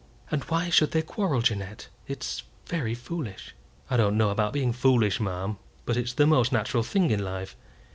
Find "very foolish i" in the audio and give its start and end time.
2.65-3.97